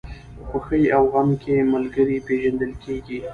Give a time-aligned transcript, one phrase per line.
[0.35, 3.19] په خوښۍ او غم کې ملګری پېژندل کېږي.